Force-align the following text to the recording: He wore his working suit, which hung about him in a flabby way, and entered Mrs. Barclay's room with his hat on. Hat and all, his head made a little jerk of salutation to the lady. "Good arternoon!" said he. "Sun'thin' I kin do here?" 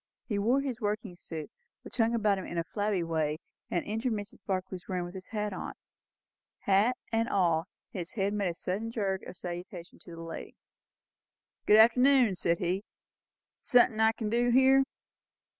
He 0.25 0.39
wore 0.39 0.61
his 0.61 0.81
working 0.81 1.15
suit, 1.15 1.51
which 1.83 1.97
hung 1.97 2.15
about 2.15 2.39
him 2.39 2.45
in 2.47 2.57
a 2.57 2.63
flabby 2.63 3.03
way, 3.03 3.37
and 3.69 3.85
entered 3.85 4.13
Mrs. 4.13 4.43
Barclay's 4.43 4.89
room 4.89 5.05
with 5.05 5.13
his 5.13 5.27
hat 5.27 5.53
on. 5.53 5.73
Hat 6.61 6.97
and 7.11 7.29
all, 7.29 7.67
his 7.91 8.13
head 8.13 8.33
made 8.33 8.47
a 8.51 8.55
little 8.65 8.89
jerk 8.89 9.21
of 9.21 9.37
salutation 9.37 9.99
to 9.99 10.15
the 10.15 10.21
lady. 10.21 10.55
"Good 11.67 11.77
arternoon!" 11.79 12.33
said 12.33 12.57
he. 12.57 12.83
"Sun'thin' 13.59 13.99
I 13.99 14.11
kin 14.13 14.31
do 14.31 14.49
here?" 14.49 14.85